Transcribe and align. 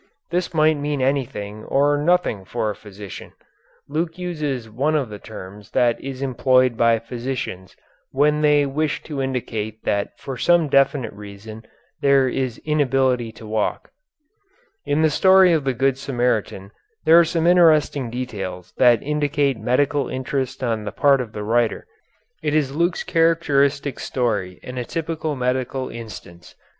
This 0.31 0.51
might 0.51 0.77
mean 0.77 0.99
anything 0.99 1.63
or 1.65 1.95
nothing 1.95 2.43
for 2.43 2.71
a 2.71 2.75
physician. 2.75 3.33
Luke 3.87 4.17
uses 4.17 4.67
one 4.67 4.95
of 4.95 5.09
the 5.09 5.19
terms 5.19 5.69
that 5.77 6.01
is 6.03 6.23
employed 6.23 6.75
by 6.75 6.97
physicians 6.97 7.75
when 8.09 8.41
they 8.41 8.65
wish 8.65 9.03
to 9.03 9.21
indicate 9.21 9.83
that 9.83 10.17
for 10.17 10.37
some 10.37 10.69
definite 10.69 11.13
reason 11.13 11.65
there 12.01 12.27
is 12.27 12.57
inability 12.65 13.31
to 13.33 13.45
walk. 13.45 13.91
In 14.85 15.03
the 15.03 15.11
story 15.11 15.53
of 15.53 15.65
the 15.65 15.73
Good 15.75 15.99
Samaritan 15.99 16.71
there 17.05 17.19
are 17.19 17.23
some 17.23 17.45
interesting 17.45 18.09
details 18.09 18.73
that 18.77 19.03
indicate 19.03 19.57
medical 19.59 20.09
interest 20.09 20.63
on 20.63 20.83
the 20.83 20.91
part 20.91 21.21
of 21.21 21.31
the 21.31 21.43
writer. 21.43 21.85
It 22.41 22.55
is 22.55 22.75
Luke's 22.75 23.03
characteristic 23.03 23.99
story 23.99 24.59
and 24.63 24.79
a 24.79 24.83
typical 24.83 25.35
medical 25.35 25.89
instance. 25.89 26.55